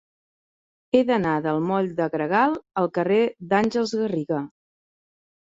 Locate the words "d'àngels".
3.53-3.95